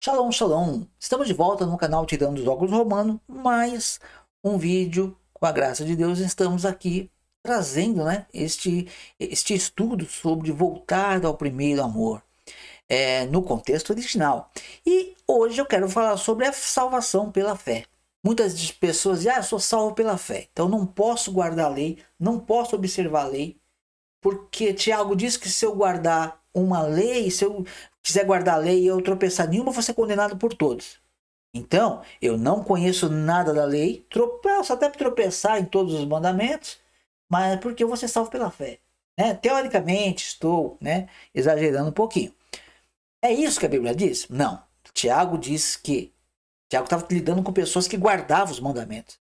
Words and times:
Shalom, 0.00 0.32
shalom! 0.32 0.84
Estamos 0.98 1.26
de 1.26 1.34
volta 1.34 1.66
no 1.66 1.76
canal 1.76 2.06
Tirando 2.06 2.38
os 2.38 2.46
Óculos 2.46 2.72
Romano, 2.72 3.20
mais 3.28 4.00
um 4.42 4.56
vídeo 4.56 5.16
com 5.34 5.44
a 5.44 5.52
graça 5.52 5.84
de 5.84 5.94
Deus. 5.96 6.18
Estamos 6.18 6.64
aqui 6.64 7.10
trazendo 7.42 8.04
né, 8.04 8.26
este, 8.32 8.88
este 9.18 9.54
estudo 9.54 10.06
sobre 10.06 10.52
voltar 10.52 11.24
ao 11.24 11.36
primeiro 11.36 11.82
amor 11.82 12.22
é, 12.88 13.26
no 13.26 13.42
contexto 13.42 13.90
original. 13.90 14.50
E 14.86 15.14
hoje 15.26 15.60
eu 15.60 15.66
quero 15.66 15.88
falar 15.88 16.16
sobre 16.16 16.46
a 16.46 16.52
salvação 16.52 17.30
pela 17.30 17.56
fé. 17.56 17.84
Muitas 18.24 18.70
pessoas 18.72 19.18
dizem, 19.18 19.32
ah, 19.32 19.38
eu 19.38 19.42
sou 19.42 19.60
salvo 19.60 19.94
pela 19.94 20.16
fé, 20.16 20.48
então 20.52 20.68
não 20.68 20.84
posso 20.86 21.30
guardar 21.30 21.66
a 21.66 21.74
lei, 21.74 21.98
não 22.18 22.40
posso 22.40 22.74
observar 22.74 23.24
a 23.24 23.28
lei, 23.28 23.57
porque 24.20 24.72
Tiago 24.72 25.14
diz 25.14 25.36
que 25.36 25.48
se 25.48 25.64
eu 25.64 25.74
guardar 25.74 26.40
uma 26.54 26.82
lei, 26.82 27.30
se 27.30 27.44
eu 27.44 27.64
quiser 28.02 28.24
guardar 28.24 28.54
a 28.54 28.58
lei 28.58 28.82
e 28.82 28.86
eu 28.86 29.00
tropeçar 29.02 29.48
nenhuma, 29.48 29.72
vou 29.72 29.82
ser 29.82 29.94
condenado 29.94 30.36
por 30.36 30.54
todos. 30.54 30.98
Então, 31.54 32.02
eu 32.20 32.36
não 32.36 32.62
conheço 32.62 33.08
nada 33.08 33.54
da 33.54 33.64
lei, 33.64 34.06
tropeço 34.10 34.72
até 34.72 34.88
tropeçar 34.90 35.58
em 35.58 35.64
todos 35.64 35.94
os 35.94 36.04
mandamentos, 36.04 36.78
mas 37.30 37.58
porque 37.60 37.82
eu 37.82 37.88
vou 37.88 37.96
ser 37.96 38.08
salvo 38.08 38.30
pela 38.30 38.50
fé. 38.50 38.78
Né? 39.18 39.34
Teoricamente, 39.34 40.26
estou 40.26 40.76
né, 40.80 41.08
exagerando 41.34 41.88
um 41.88 41.92
pouquinho. 41.92 42.34
É 43.22 43.32
isso 43.32 43.58
que 43.58 43.66
a 43.66 43.68
Bíblia 43.68 43.94
diz? 43.94 44.28
Não. 44.28 44.62
Tiago 44.92 45.36
diz 45.38 45.76
que 45.76 46.12
Tiago 46.68 46.84
estava 46.84 47.06
lidando 47.10 47.42
com 47.42 47.52
pessoas 47.52 47.88
que 47.88 47.96
guardavam 47.96 48.52
os 48.52 48.60
mandamentos. 48.60 49.18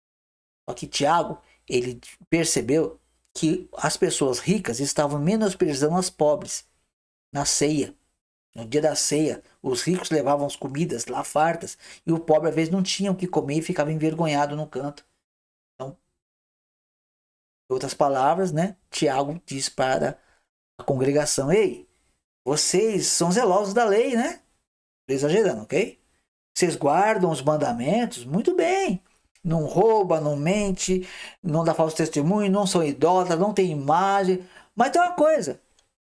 Só 0.68 0.74
que 0.74 0.86
Tiago, 0.86 1.38
ele 1.68 2.00
percebeu 2.30 2.98
que 3.34 3.68
as 3.72 3.96
pessoas 3.96 4.38
ricas 4.38 4.80
estavam 4.80 5.18
menosprezando 5.18 5.96
as 5.96 6.10
pobres 6.10 6.66
na 7.32 7.44
ceia. 7.44 7.94
No 8.54 8.66
dia 8.66 8.82
da 8.82 8.94
ceia, 8.94 9.42
os 9.62 9.82
ricos 9.82 10.10
levavam 10.10 10.46
as 10.46 10.56
comidas 10.56 11.06
lá 11.06 11.24
fartas 11.24 11.78
e 12.06 12.12
o 12.12 12.20
pobre 12.20 12.50
às 12.50 12.54
vezes 12.54 12.72
não 12.72 12.82
tinha 12.82 13.10
o 13.10 13.16
que 13.16 13.26
comer 13.26 13.58
e 13.58 13.62
ficava 13.62 13.90
envergonhado 13.90 14.54
no 14.54 14.66
canto. 14.66 15.06
Então, 15.74 15.96
em 17.70 17.72
outras 17.72 17.94
palavras, 17.94 18.52
né? 18.52 18.76
Tiago 18.90 19.40
diz 19.46 19.70
para 19.70 20.18
a 20.78 20.84
congregação: 20.84 21.50
Ei, 21.50 21.88
vocês 22.44 23.06
são 23.06 23.32
zelosos 23.32 23.72
da 23.72 23.86
lei, 23.86 24.14
né? 24.14 24.42
Exagerando, 25.08 25.62
ok? 25.62 25.98
Vocês 26.54 26.76
guardam 26.76 27.30
os 27.30 27.40
mandamentos? 27.40 28.26
Muito 28.26 28.54
bem 28.54 29.02
não 29.44 29.64
rouba, 29.64 30.20
não 30.20 30.36
mente, 30.36 31.08
não 31.42 31.64
dá 31.64 31.74
falso 31.74 31.96
testemunho, 31.96 32.50
não 32.50 32.66
são 32.66 32.82
idólatras, 32.82 33.38
não 33.38 33.52
tem 33.52 33.70
imagem. 33.70 34.46
Mas 34.74 34.90
tem 34.90 35.00
uma 35.00 35.14
coisa: 35.14 35.60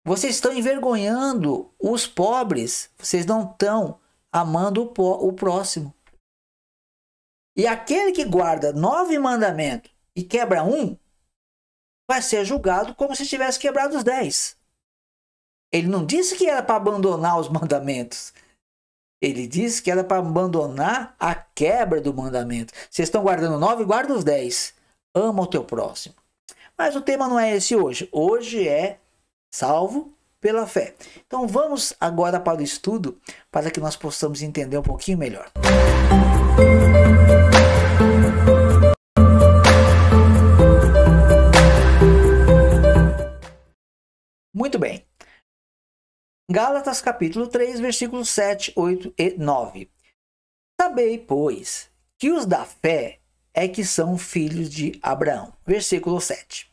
vocês 0.04 0.34
estão 0.34 0.52
envergonhando 0.52 1.70
os 1.78 2.06
pobres, 2.06 2.90
vocês 2.96 3.26
não 3.26 3.50
estão 3.50 3.98
amando 4.32 4.92
o 4.96 5.32
próximo. 5.32 5.94
E 7.56 7.66
aquele 7.66 8.12
que 8.12 8.24
guarda 8.24 8.72
nove 8.72 9.18
mandamentos 9.18 9.90
e 10.14 10.22
quebra 10.22 10.62
um, 10.62 10.96
vai 12.08 12.22
ser 12.22 12.44
julgado 12.44 12.94
como 12.94 13.14
se 13.14 13.26
tivesse 13.26 13.58
quebrado 13.58 13.96
os 13.96 14.04
dez. 14.04 14.56
Ele 15.72 15.88
não 15.88 16.06
disse 16.06 16.36
que 16.36 16.48
era 16.48 16.62
para 16.62 16.76
abandonar 16.76 17.38
os 17.38 17.48
mandamentos. 17.48 18.32
Ele 19.20 19.46
disse 19.46 19.82
que 19.82 19.90
era 19.90 20.04
para 20.04 20.18
abandonar 20.18 21.16
a 21.18 21.34
quebra 21.34 22.00
do 22.00 22.14
mandamento. 22.14 22.72
Vocês 22.88 23.08
estão 23.08 23.22
guardando 23.22 23.58
nove, 23.58 23.84
guarda 23.84 24.14
os 24.14 24.22
dez. 24.22 24.74
Ama 25.14 25.42
o 25.42 25.46
teu 25.46 25.64
próximo. 25.64 26.14
Mas 26.76 26.94
o 26.94 27.00
tema 27.00 27.26
não 27.26 27.38
é 27.38 27.56
esse 27.56 27.74
hoje. 27.74 28.08
Hoje 28.12 28.68
é 28.68 29.00
salvo 29.52 30.12
pela 30.40 30.66
fé. 30.66 30.94
Então 31.26 31.48
vamos 31.48 31.92
agora 32.00 32.38
para 32.38 32.60
o 32.60 32.62
estudo 32.62 33.18
para 33.50 33.70
que 33.70 33.80
nós 33.80 33.96
possamos 33.96 34.40
entender 34.40 34.78
um 34.78 34.82
pouquinho 34.82 35.18
melhor. 35.18 35.50
Muito 44.54 44.78
bem. 44.78 45.07
Gálatas 46.50 47.02
capítulo 47.02 47.46
3, 47.46 47.78
versículos 47.78 48.30
7, 48.30 48.72
8 48.74 49.12
e 49.18 49.36
9. 49.36 49.90
Sabei, 50.80 51.18
pois, 51.18 51.90
que 52.18 52.30
os 52.30 52.46
da 52.46 52.64
fé 52.64 53.20
é 53.52 53.68
que 53.68 53.84
são 53.84 54.16
filhos 54.16 54.70
de 54.70 54.98
Abraão. 55.02 55.52
Versículo 55.66 56.18
7. 56.18 56.70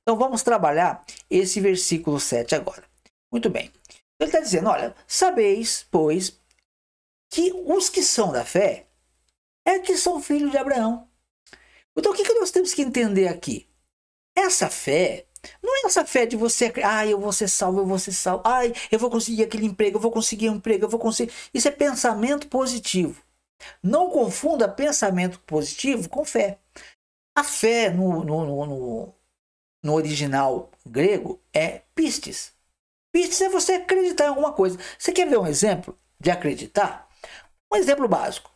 Então 0.00 0.16
vamos 0.16 0.42
trabalhar 0.42 1.04
esse 1.28 1.60
versículo 1.60 2.18
7 2.18 2.54
agora. 2.54 2.82
Muito 3.30 3.50
bem. 3.50 3.70
Ele 4.18 4.30
está 4.30 4.40
dizendo: 4.40 4.70
olha, 4.70 4.96
sabeis, 5.06 5.86
pois, 5.90 6.40
que 7.30 7.52
os 7.66 7.90
que 7.90 8.02
são 8.02 8.32
da 8.32 8.46
fé 8.46 8.86
é 9.62 9.78
que 9.78 9.98
são 9.98 10.22
filhos 10.22 10.50
de 10.50 10.56
Abraão. 10.56 11.06
Então 11.94 12.12
o 12.12 12.14
que, 12.14 12.24
que 12.24 12.32
nós 12.32 12.50
temos 12.50 12.72
que 12.72 12.80
entender 12.80 13.28
aqui? 13.28 13.68
Essa 14.34 14.70
fé 14.70 15.26
não 15.62 15.76
é 15.76 15.86
essa 15.86 16.04
fé 16.04 16.26
de 16.26 16.36
você, 16.36 16.72
ah, 16.84 17.06
eu 17.06 17.20
vou 17.20 17.32
ser 17.32 17.48
salvo, 17.48 17.80
eu 17.80 17.86
vou 17.86 17.98
ser 17.98 18.12
salvo, 18.12 18.42
ai, 18.44 18.72
eu 18.90 18.98
vou 18.98 19.10
conseguir 19.10 19.44
aquele 19.44 19.66
emprego, 19.66 19.96
eu 19.96 20.00
vou 20.00 20.10
conseguir 20.10 20.50
um 20.50 20.56
emprego, 20.56 20.84
eu 20.84 20.88
vou 20.88 21.00
conseguir. 21.00 21.32
Isso 21.52 21.68
é 21.68 21.70
pensamento 21.70 22.48
positivo. 22.48 23.22
Não 23.82 24.10
confunda 24.10 24.68
pensamento 24.68 25.40
positivo 25.40 26.08
com 26.08 26.24
fé. 26.24 26.58
A 27.36 27.44
fé 27.44 27.90
no, 27.90 28.24
no, 28.24 28.66
no, 28.66 29.14
no 29.82 29.94
original 29.94 30.70
grego 30.86 31.40
é 31.52 31.82
pistes. 31.94 32.52
Pistes 33.12 33.40
é 33.40 33.48
você 33.48 33.74
acreditar 33.74 34.26
em 34.26 34.28
alguma 34.28 34.52
coisa. 34.52 34.78
Você 34.98 35.12
quer 35.12 35.28
ver 35.28 35.38
um 35.38 35.46
exemplo 35.46 35.98
de 36.20 36.30
acreditar? 36.30 37.08
Um 37.72 37.76
exemplo 37.76 38.08
básico. 38.08 38.50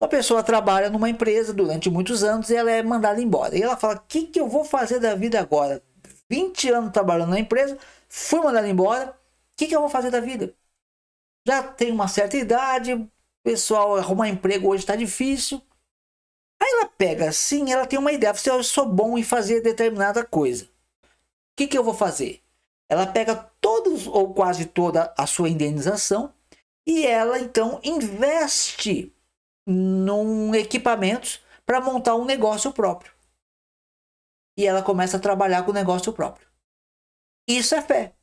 Uma 0.00 0.08
pessoa 0.08 0.42
trabalha 0.42 0.90
numa 0.90 1.08
empresa 1.08 1.52
durante 1.52 1.88
muitos 1.88 2.22
anos 2.22 2.50
e 2.50 2.56
ela 2.56 2.70
é 2.70 2.82
mandada 2.82 3.20
embora. 3.22 3.56
E 3.56 3.62
ela 3.62 3.76
fala: 3.76 3.96
O 3.96 4.00
que, 4.00 4.26
que 4.26 4.40
eu 4.40 4.48
vou 4.48 4.64
fazer 4.64 5.00
da 5.00 5.14
vida 5.14 5.40
agora? 5.40 5.82
20 6.30 6.70
anos 6.70 6.92
trabalhando 6.92 7.30
na 7.30 7.38
empresa, 7.38 7.78
fui 8.08 8.40
mandado 8.40 8.66
embora. 8.66 9.10
O 9.10 9.14
que, 9.56 9.66
que 9.66 9.74
eu 9.74 9.80
vou 9.80 9.88
fazer 9.88 10.10
da 10.10 10.20
vida? 10.20 10.54
Já 11.46 11.62
tenho 11.62 11.94
uma 11.94 12.08
certa 12.08 12.36
idade, 12.36 13.08
pessoal, 13.42 13.96
arrumar 13.96 14.28
emprego 14.28 14.68
hoje 14.68 14.82
está 14.82 14.96
difícil. 14.96 15.60
Aí 16.60 16.68
ela 16.72 16.86
pega 16.86 17.28
assim, 17.28 17.70
ela 17.70 17.86
tem 17.86 17.98
uma 17.98 18.12
ideia. 18.12 18.32
Você, 18.32 18.50
eu 18.50 18.62
sou 18.64 18.86
bom 18.86 19.18
em 19.18 19.22
fazer 19.22 19.60
determinada 19.60 20.24
coisa. 20.24 20.64
O 20.64 20.68
que, 21.56 21.66
que 21.66 21.78
eu 21.78 21.84
vou 21.84 21.94
fazer? 21.94 22.42
Ela 22.88 23.06
pega 23.06 23.50
todos 23.60 24.06
ou 24.06 24.34
quase 24.34 24.66
toda 24.66 25.12
a 25.16 25.26
sua 25.26 25.48
indenização 25.48 26.32
e 26.86 27.06
ela 27.06 27.38
então 27.38 27.80
investe 27.82 29.12
num 29.66 30.54
equipamentos 30.54 31.42
para 31.64 31.80
montar 31.80 32.14
um 32.14 32.24
negócio 32.24 32.72
próprio 32.72 33.13
e 34.56 34.66
ela 34.66 34.82
começa 34.82 35.16
a 35.16 35.20
trabalhar 35.20 35.64
com 35.64 35.70
o 35.70 35.74
negócio 35.74 36.12
próprio. 36.12 36.48
Isso 37.46 37.74
é 37.74 37.82
fé. 37.82 38.14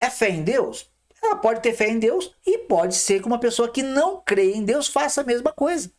É 0.00 0.10
fé 0.10 0.30
em 0.30 0.42
Deus? 0.42 0.90
Ela 1.22 1.36
pode 1.36 1.60
ter 1.60 1.74
fé 1.74 1.88
em 1.88 1.98
Deus 1.98 2.34
e 2.46 2.58
pode 2.58 2.94
ser 2.94 3.20
que 3.20 3.26
uma 3.26 3.38
pessoa 3.38 3.70
que 3.70 3.82
não 3.82 4.20
crê 4.20 4.54
em 4.54 4.64
Deus 4.64 4.88
faça 4.88 5.20
a 5.20 5.24
mesma 5.24 5.52
coisa. 5.52 5.92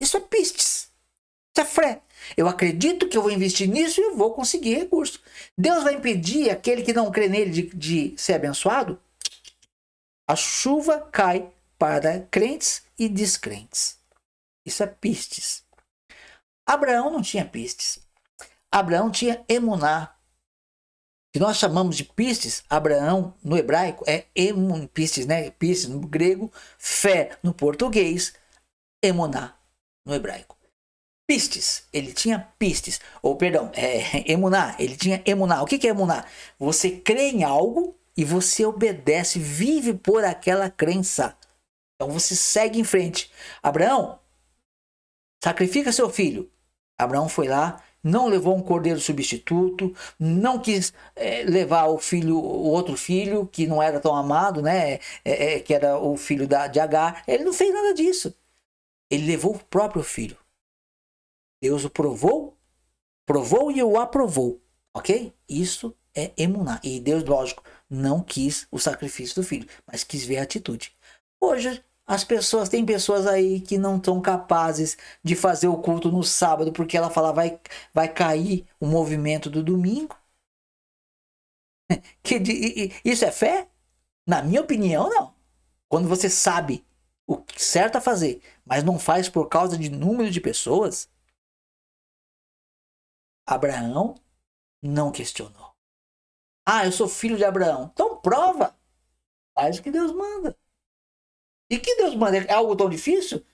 Isso 0.00 0.16
é 0.16 0.20
pistes. 0.20 0.90
Isso 1.54 1.60
é 1.60 1.64
fé. 1.64 2.02
Eu 2.36 2.48
acredito 2.48 3.08
que 3.08 3.16
eu 3.16 3.22
vou 3.22 3.30
investir 3.30 3.68
nisso 3.68 4.00
e 4.00 4.04
eu 4.04 4.16
vou 4.16 4.32
conseguir 4.32 4.76
recurso. 4.76 5.20
Deus 5.56 5.84
vai 5.84 5.94
impedir 5.94 6.50
aquele 6.50 6.82
que 6.82 6.92
não 6.92 7.10
crê 7.10 7.28
nele 7.28 7.50
de, 7.50 7.62
de 7.76 8.14
ser 8.16 8.34
abençoado? 8.34 8.98
A 10.28 10.36
chuva 10.36 11.00
cai 11.12 11.50
para 11.78 12.20
crentes 12.30 12.82
e 12.98 13.08
descrentes. 13.08 13.98
Isso 14.64 14.82
é 14.82 14.86
pistes. 14.86 15.64
Abraão 16.70 17.10
não 17.10 17.20
tinha 17.20 17.44
pistes. 17.44 17.98
Abraão 18.70 19.10
tinha 19.10 19.44
emuná. 19.48 20.14
Que 21.32 21.40
nós 21.40 21.56
chamamos 21.56 21.96
de 21.96 22.04
pistes, 22.04 22.62
Abraão 22.70 23.34
no 23.42 23.58
hebraico 23.58 24.04
é 24.06 24.26
emun, 24.36 24.86
pistes, 24.86 25.26
né? 25.26 25.50
Pistes 25.50 25.88
no 25.88 25.98
grego, 25.98 26.48
fé 26.78 27.36
no 27.42 27.52
português, 27.52 28.34
emuná 29.02 29.58
no 30.06 30.14
hebraico. 30.14 30.56
Pistes, 31.26 31.88
ele 31.92 32.12
tinha 32.12 32.38
pistes, 32.56 33.00
ou 33.20 33.34
perdão, 33.34 33.72
é, 33.74 34.30
emuná, 34.30 34.76
ele 34.78 34.96
tinha 34.96 35.20
emuná. 35.26 35.62
O 35.62 35.66
que, 35.66 35.76
que 35.76 35.88
é 35.88 35.90
emuná? 35.90 36.24
Você 36.56 37.00
crê 37.00 37.30
em 37.30 37.42
algo 37.42 37.98
e 38.16 38.24
você 38.24 38.64
obedece, 38.64 39.40
vive 39.40 39.92
por 39.92 40.24
aquela 40.24 40.70
crença. 40.70 41.36
Então 41.96 42.12
você 42.12 42.36
segue 42.36 42.78
em 42.78 42.84
frente. 42.84 43.28
Abraão, 43.60 44.20
sacrifica 45.42 45.90
seu 45.90 46.08
filho. 46.08 46.48
Abraão 47.04 47.28
foi 47.28 47.48
lá, 47.48 47.82
não 48.02 48.28
levou 48.28 48.56
um 48.56 48.62
cordeiro 48.62 48.98
substituto, 48.98 49.94
não 50.18 50.58
quis 50.58 50.92
é, 51.14 51.42
levar 51.42 51.86
o 51.86 51.98
filho, 51.98 52.38
o 52.38 52.68
outro 52.68 52.96
filho 52.96 53.46
que 53.46 53.66
não 53.66 53.82
era 53.82 54.00
tão 54.00 54.14
amado, 54.14 54.62
né? 54.62 54.94
É, 55.24 55.54
é, 55.54 55.60
que 55.60 55.74
era 55.74 55.98
o 55.98 56.16
filho 56.16 56.48
da, 56.48 56.66
de 56.66 56.80
Agar. 56.80 57.22
Ele 57.26 57.44
não 57.44 57.52
fez 57.52 57.72
nada 57.72 57.94
disso. 57.94 58.34
Ele 59.10 59.26
levou 59.26 59.54
o 59.54 59.64
próprio 59.64 60.02
filho. 60.02 60.36
Deus 61.62 61.84
o 61.84 61.90
provou, 61.90 62.56
provou 63.26 63.70
e 63.70 63.82
o 63.82 63.98
aprovou, 63.98 64.62
ok? 64.94 65.34
Isso 65.48 65.94
é 66.14 66.32
emunar. 66.36 66.80
E 66.82 66.98
Deus, 67.00 67.22
lógico, 67.24 67.62
não 67.88 68.22
quis 68.22 68.66
o 68.70 68.78
sacrifício 68.78 69.34
do 69.34 69.46
filho, 69.46 69.68
mas 69.86 70.02
quis 70.02 70.24
ver 70.24 70.38
a 70.38 70.42
atitude. 70.42 70.96
Hoje, 71.38 71.84
as 72.10 72.24
pessoas, 72.24 72.68
tem 72.68 72.84
pessoas 72.84 73.26
aí 73.26 73.60
que 73.60 73.78
não 73.78 73.96
estão 73.96 74.20
capazes 74.20 74.96
de 75.24 75.36
fazer 75.36 75.68
o 75.68 75.78
culto 75.78 76.10
no 76.10 76.22
sábado, 76.24 76.72
porque 76.72 76.96
ela 76.96 77.10
fala 77.10 77.32
vai, 77.32 77.60
vai 77.94 78.08
cair 78.12 78.66
o 78.80 78.86
movimento 78.86 79.48
do 79.50 79.62
domingo. 79.62 80.16
Que, 82.22 82.36
isso 83.04 83.24
é 83.24 83.30
fé? 83.32 83.68
Na 84.26 84.42
minha 84.42 84.60
opinião, 84.62 85.08
não. 85.10 85.34
Quando 85.88 86.08
você 86.08 86.30
sabe 86.30 86.84
o 87.28 87.42
certo 87.56 87.96
a 87.98 88.00
fazer, 88.00 88.42
mas 88.64 88.84
não 88.84 88.98
faz 88.98 89.28
por 89.28 89.48
causa 89.48 89.78
de 89.78 89.90
número 89.90 90.30
de 90.30 90.40
pessoas, 90.40 91.08
Abraão 93.46 94.14
não 94.82 95.12
questionou. 95.12 95.74
Ah, 96.66 96.86
eu 96.86 96.92
sou 96.92 97.08
filho 97.08 97.36
de 97.36 97.44
Abraão. 97.44 97.90
Então 97.92 98.20
prova. 98.20 98.76
Faz 99.54 99.78
o 99.78 99.82
que 99.84 99.90
Deus 99.90 100.12
manda. 100.12 100.56
E 101.70 101.78
que 101.78 101.94
Deus 101.96 102.16
manda? 102.16 102.36
É 102.38 102.52
algo 102.52 102.74
tão 102.74 102.90
difícil? 102.90 103.46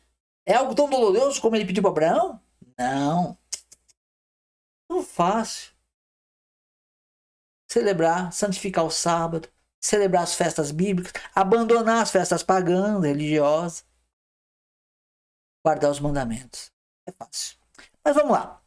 É 0.47 0.55
algo 0.55 0.75
tão 0.75 0.89
doloroso 0.89 1.41
como 1.41 1.55
ele 1.55 1.67
pediu 1.67 1.83
para 1.83 1.91
Abraão? 1.91 2.41
Não. 2.79 3.37
Tão 4.89 5.03
fácil. 5.03 5.73
Celebrar, 7.71 8.33
santificar 8.33 8.85
o 8.85 8.91
sábado, 8.91 9.49
celebrar 9.81 10.23
as 10.23 10.35
festas 10.35 10.71
bíblicas, 10.71 11.13
abandonar 11.35 12.03
as 12.03 12.11
festas 12.11 12.43
pagãs, 12.43 13.03
religiosas, 13.05 13.85
guardar 15.65 15.91
os 15.91 16.01
mandamentos. 16.01 16.73
É 17.07 17.13
fácil. 17.13 17.59
Mas 18.03 18.15
vamos 18.15 18.33
lá. 18.33 18.63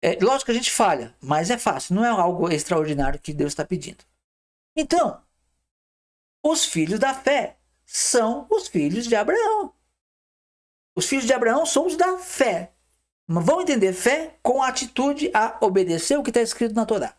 É, 0.00 0.16
lógico 0.22 0.46
que 0.46 0.50
a 0.52 0.54
gente 0.54 0.70
falha, 0.70 1.16
mas 1.20 1.50
é 1.50 1.58
fácil, 1.58 1.96
não 1.96 2.04
é 2.04 2.08
algo 2.08 2.48
extraordinário 2.50 3.18
que 3.18 3.34
Deus 3.34 3.52
está 3.52 3.64
pedindo. 3.64 4.04
Então, 4.76 5.20
os 6.44 6.64
filhos 6.64 7.00
da 7.00 7.12
fé 7.12 7.57
são 7.90 8.46
os 8.50 8.68
filhos 8.68 9.06
de 9.06 9.16
Abraão. 9.16 9.72
Os 10.94 11.06
filhos 11.06 11.24
de 11.24 11.32
Abraão 11.32 11.64
são 11.64 11.86
os 11.86 11.96
da 11.96 12.18
fé. 12.18 12.72
Vão 13.26 13.62
entender 13.62 13.94
fé 13.94 14.36
com 14.42 14.62
a 14.62 14.68
atitude 14.68 15.30
a 15.32 15.56
obedecer 15.62 16.18
o 16.18 16.22
que 16.22 16.28
está 16.28 16.42
escrito 16.42 16.74
na 16.74 16.84
Torá. 16.84 17.14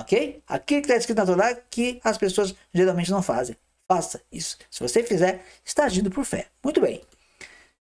Ok? 0.00 0.42
Aquilo 0.46 0.80
que 0.80 0.86
está 0.86 0.96
escrito 0.96 1.18
na 1.18 1.26
Torá 1.26 1.54
que 1.54 2.00
as 2.02 2.16
pessoas 2.16 2.54
geralmente 2.72 3.10
não 3.10 3.22
fazem. 3.22 3.54
Faça 3.86 4.22
isso. 4.32 4.56
Se 4.70 4.80
você 4.80 5.02
fizer, 5.02 5.44
está 5.62 5.84
agindo 5.84 6.10
por 6.10 6.24
fé. 6.24 6.48
Muito 6.64 6.80
bem. 6.80 7.02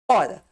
Ora, 0.09 0.43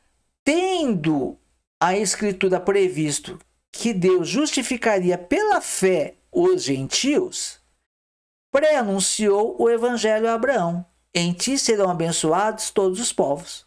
tendo 0.45 1.37
a 1.81 1.97
escritura 1.97 2.61
previsto 2.61 3.39
que 3.73 3.93
Deus 3.93 4.29
justificaria 4.29 5.19
pela 5.19 5.61
fé 5.61 6.15
os 6.31 6.63
gentios, 6.63 7.61
pré-anunciou 8.53 9.61
o 9.61 9.69
evangelho 9.69 10.29
a 10.29 10.35
Abraão. 10.35 10.87
Em 11.15 11.33
ti 11.33 11.59
serão 11.59 11.91
abençoados 11.91 12.71
todos 12.71 13.01
os 13.01 13.13
povos. 13.13 13.67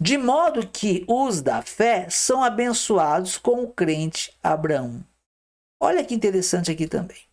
De 0.00 0.16
modo 0.16 0.68
que 0.68 1.04
os 1.08 1.42
da 1.42 1.60
fé 1.60 2.08
são 2.08 2.42
abençoados 2.42 3.36
com 3.36 3.64
o 3.64 3.72
crente 3.72 4.36
Abraão. 4.42 5.04
Olha 5.80 6.04
que 6.04 6.14
interessante 6.14 6.70
aqui 6.70 6.86
também. 6.86 7.28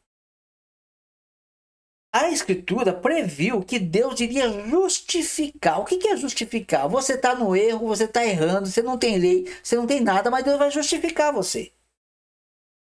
A 2.14 2.30
Escritura 2.30 2.94
previu 2.94 3.62
que 3.62 3.78
Deus 3.78 4.20
iria 4.22 4.50
justificar. 4.70 5.82
O 5.82 5.86
que 5.86 6.08
é 6.08 6.16
justificar? 6.16 6.88
Você 6.88 7.16
está 7.16 7.36
no 7.36 7.54
erro, 7.56 7.88
você 7.88 8.06
está 8.06 8.26
errando, 8.26 8.68
você 8.68 8.82
não 8.82 8.98
tem 8.98 9.18
lei, 9.18 9.54
você 9.62 9.76
não 9.76 9.86
tem 9.86 10.00
nada, 10.00 10.32
mas 10.32 10.46
Deus 10.46 10.58
vai 10.58 10.72
justificar 10.72 11.34
você. 11.34 11.74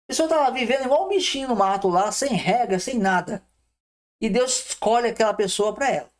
A 0.05 0.07
pessoa 0.07 0.25
está 0.25 0.49
vivendo 0.49 0.85
igual 0.85 1.05
um 1.05 1.09
bichinho 1.09 1.49
no 1.49 1.55
mato 1.55 1.87
lá, 1.87 2.11
sem 2.11 2.33
regra, 2.33 2.79
sem 2.79 2.97
nada. 2.97 3.45
E 4.21 4.29
Deus 4.29 4.69
escolhe 4.69 5.09
aquela 5.09 5.33
pessoa 5.33 5.73
para 5.73 5.89
ela. 5.89 6.11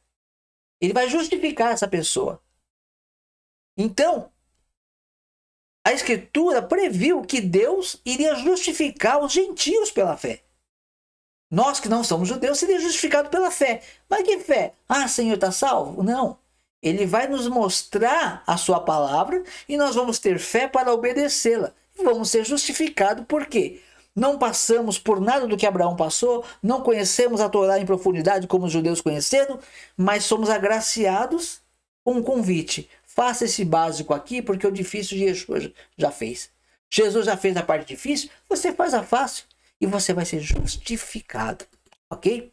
Ele 0.81 0.92
vai 0.92 1.07
justificar 1.07 1.71
essa 1.71 1.88
pessoa. 1.88 2.42
Então, 3.77 4.31
a 5.86 5.94
Escritura 5.94 6.62
previu 6.62 7.21
que 7.21 7.39
Deus 7.39 8.01
iria 8.03 8.36
justificar 8.36 9.24
os 9.24 9.31
gentios 9.31 9.92
pela 9.92 10.18
fé. 10.18 10.44
Nós 11.50 11.80
que 11.80 11.89
não 11.89 12.03
somos 12.03 12.30
judeus 12.30 12.59
seria 12.59 12.80
justificado 12.80 13.30
pela 13.30 13.51
fé. 13.51 13.83
Mas 14.09 14.24
que 14.24 14.39
fé? 14.39 14.74
Ah, 14.88 15.07
Senhor 15.07 15.36
está 15.36 15.51
salvo? 15.51 16.01
Não. 16.01 16.39
Ele 16.81 17.06
vai 17.06 17.27
nos 17.27 17.48
mostrar 17.48 18.44
a 18.48 18.57
sua 18.57 18.80
palavra 18.80 19.44
e 19.68 19.77
nós 19.77 19.94
vamos 19.94 20.18
ter 20.18 20.39
fé 20.39 20.68
para 20.68 20.94
obedecê-la. 20.94 21.74
Vamos 21.98 22.31
ser 22.31 22.45
justificados 22.45 23.25
por 23.27 23.45
quê? 23.45 23.81
Não 24.15 24.37
passamos 24.37 24.99
por 24.99 25.19
nada 25.19 25.47
do 25.47 25.57
que 25.57 25.65
Abraão 25.65 25.95
passou, 25.95 26.45
não 26.61 26.81
conhecemos 26.81 27.39
a 27.39 27.49
Torá 27.49 27.79
em 27.79 27.85
profundidade 27.85 28.47
como 28.47 28.65
os 28.65 28.71
judeus 28.71 29.01
conheceram, 29.01 29.59
mas 29.95 30.25
somos 30.25 30.49
agraciados 30.49 31.61
com 32.03 32.13
um 32.15 32.23
convite. 32.23 32.89
Faça 33.03 33.45
esse 33.45 33.63
básico 33.63 34.13
aqui, 34.13 34.41
porque 34.41 34.67
o 34.67 34.71
difícil 34.71 35.17
Jesus 35.17 35.71
já 35.97 36.11
fez. 36.11 36.49
Jesus 36.89 37.25
já 37.25 37.37
fez 37.37 37.55
a 37.55 37.63
parte 37.63 37.87
difícil, 37.87 38.29
você 38.49 38.73
faz 38.73 38.93
a 38.93 39.01
fácil 39.03 39.45
e 39.79 39.85
você 39.85 40.13
vai 40.13 40.25
ser 40.25 40.41
justificado, 40.41 41.65
ok? 42.09 42.51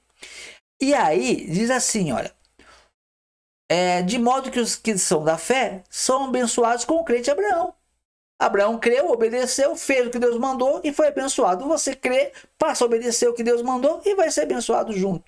E 0.80 0.94
aí, 0.94 1.50
diz 1.50 1.70
assim, 1.70 2.12
olha, 2.12 2.32
é, 3.68 4.00
de 4.02 4.18
modo 4.18 4.50
que 4.50 4.60
os 4.60 4.76
que 4.76 4.96
são 4.96 5.24
da 5.24 5.36
fé 5.36 5.82
são 5.90 6.26
abençoados 6.26 6.84
com 6.84 6.94
o 6.94 7.04
crente 7.04 7.30
Abraão. 7.30 7.74
Abraão 8.38 8.78
creu, 8.78 9.10
obedeceu, 9.10 9.74
fez 9.74 10.06
o 10.06 10.10
que 10.10 10.18
Deus 10.18 10.38
mandou 10.38 10.80
e 10.84 10.92
foi 10.92 11.08
abençoado. 11.08 11.66
Você 11.66 11.96
crê, 11.96 12.32
passa 12.56 12.84
a 12.84 12.86
obedecer 12.86 13.28
o 13.28 13.34
que 13.34 13.42
Deus 13.42 13.62
mandou 13.62 14.00
e 14.04 14.14
vai 14.14 14.30
ser 14.30 14.42
abençoado 14.42 14.92
junto. 14.92 15.24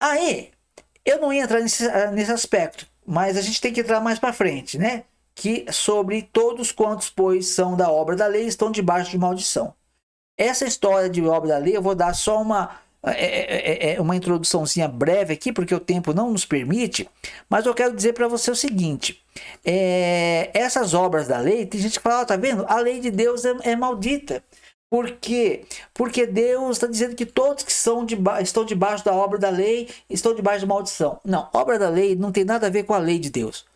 Aí, 0.00 0.52
eu 1.04 1.18
não 1.18 1.32
ia 1.32 1.44
entrar 1.44 1.60
nesse, 1.60 1.88
nesse 2.12 2.30
aspecto, 2.30 2.86
mas 3.06 3.36
a 3.38 3.40
gente 3.40 3.60
tem 3.60 3.72
que 3.72 3.80
entrar 3.80 4.00
mais 4.00 4.18
para 4.18 4.34
frente, 4.34 4.76
né? 4.76 5.04
Que 5.34 5.64
sobre 5.72 6.22
todos 6.22 6.70
quantos, 6.70 7.08
pois, 7.08 7.48
são 7.48 7.74
da 7.74 7.90
obra 7.90 8.14
da 8.14 8.26
lei, 8.26 8.46
estão 8.46 8.70
debaixo 8.70 9.10
de 9.10 9.18
maldição. 9.18 9.74
Essa 10.36 10.66
história 10.66 11.08
de 11.08 11.24
obra 11.24 11.50
da 11.50 11.58
lei, 11.58 11.76
eu 11.76 11.82
vou 11.82 11.94
dar 11.94 12.14
só 12.14 12.42
uma, 12.42 12.78
é 13.06 13.12
é, 13.12 13.90
é, 13.90 13.94
é, 13.94 14.00
uma 14.00 14.16
introduçãozinha 14.16 14.88
breve 14.88 15.34
aqui, 15.34 15.52
porque 15.52 15.74
o 15.74 15.80
tempo 15.80 16.14
não 16.14 16.30
nos 16.30 16.44
permite, 16.44 17.08
mas 17.48 17.66
eu 17.66 17.74
quero 17.74 17.94
dizer 17.94 18.14
para 18.14 18.28
você 18.28 18.50
o 18.50 18.56
seguinte: 18.56 19.22
é, 19.64 20.50
essas 20.54 20.94
obras 20.94 21.28
da 21.28 21.38
lei, 21.38 21.66
tem 21.66 21.80
gente 21.80 21.98
que 21.98 22.02
fala, 22.02 22.22
oh, 22.22 22.26
tá 22.26 22.36
vendo? 22.36 22.64
A 22.68 22.78
lei 22.80 23.00
de 23.00 23.10
Deus 23.10 23.44
é, 23.44 23.54
é 23.62 23.76
maldita. 23.76 24.42
Por 24.88 25.10
quê? 25.10 25.64
Porque 25.92 26.24
Deus 26.24 26.76
está 26.76 26.86
dizendo 26.86 27.16
que 27.16 27.26
todos 27.26 27.64
que 27.64 27.72
são 27.72 28.04
de, 28.04 28.16
estão 28.40 28.64
debaixo 28.64 29.04
da 29.04 29.12
obra 29.12 29.38
da 29.38 29.50
lei 29.50 29.88
estão 30.08 30.34
debaixo 30.34 30.60
de 30.60 30.66
maldição. 30.66 31.18
Não, 31.24 31.48
obra 31.52 31.78
da 31.78 31.88
lei 31.88 32.14
não 32.14 32.30
tem 32.30 32.44
nada 32.44 32.68
a 32.68 32.70
ver 32.70 32.84
com 32.84 32.94
a 32.94 32.98
lei 32.98 33.18
de 33.18 33.28
Deus. 33.28 33.66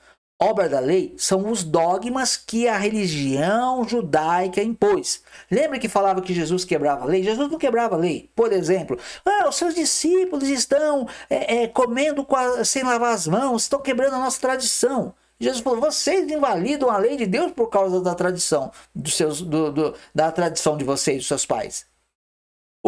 Obra 0.41 0.69
da 0.69 0.79
lei 0.79 1.15
são 1.19 1.51
os 1.51 1.65
dogmas 1.65 2.37
que 2.37 2.69
a 2.69 2.79
religião 2.79 3.83
judaica 3.89 4.63
impôs. 4.63 5.21
Lembra 5.51 5.81
que 5.81 5.89
falava 5.89 6.23
que 6.23 6.33
Jesus 6.33 6.65
quebrava 6.65 7.03
a 7.03 7.07
lei? 7.07 7.25
Jesus 7.25 7.51
não 7.51 7.59
quebrava 7.59 7.97
a 7.97 7.99
lei. 7.99 8.31
Por 8.37 8.53
exemplo, 8.53 8.97
ah, 9.25 9.49
os 9.49 9.57
seus 9.57 9.75
discípulos 9.75 10.49
estão 10.49 11.09
é, 11.29 11.63
é, 11.63 11.67
comendo 11.67 12.25
sem 12.65 12.85
lavar 12.85 13.15
as 13.15 13.27
mãos, 13.27 13.63
estão 13.63 13.81
quebrando 13.81 14.15
a 14.15 14.21
nossa 14.21 14.41
tradição. 14.41 15.13
Jesus 15.41 15.61
falou: 15.61 15.81
vocês 15.81 16.31
invalidam 16.31 16.89
a 16.89 16.99
lei 16.99 17.17
de 17.17 17.27
Deus 17.27 17.51
por 17.51 17.67
causa 17.69 18.01
da 18.01 18.15
tradição 18.15 18.71
dos 18.95 19.17
seus, 19.17 19.43
do, 19.43 19.73
do, 19.73 19.95
da 20.15 20.31
tradição 20.31 20.77
de 20.77 20.85
vocês, 20.85 21.19
dos 21.19 21.27
seus 21.27 21.45
pais. 21.45 21.85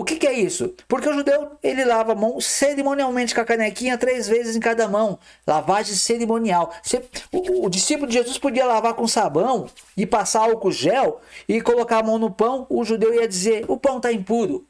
O 0.00 0.02
que, 0.02 0.16
que, 0.16 0.26
é 0.26 0.33
isso? 0.33 0.75
Porque 0.88 1.07
o 1.07 1.12
judeu 1.12 1.59
ele 1.62 1.85
lava 1.85 2.12
a 2.12 2.14
mão 2.14 2.40
cerimonialmente 2.40 3.35
com 3.35 3.42
a 3.42 3.45
canequinha 3.45 3.99
três 3.99 4.26
vezes 4.26 4.57
em 4.57 4.61
cada 4.61 4.88
mão. 4.88 5.19
Lavagem 5.47 5.95
cerimonial. 5.95 6.73
Você, 6.83 7.04
o, 7.30 7.66
o, 7.66 7.69
discípulo 7.69 8.07
de 8.07 8.14
Jesus 8.14 8.38
podia 8.38 8.64
lavar 8.64 8.95
com 8.95 9.07
sabão 9.07 9.69
e 9.95 10.07
passar 10.07 10.45
álcool 10.45 10.73
gel 10.73 11.21
e 11.47 11.61
colocar 11.61 11.99
a 11.99 12.02
mão 12.02 12.19
no 12.19 12.30
pão. 12.30 12.66
O 12.71 12.83
judeu 12.83 13.12
ia 13.12 13.28
dizer: 13.28 13.66
o 13.69 13.76
pão 13.76 13.99
está 13.99 14.11
impuro. 14.11 14.66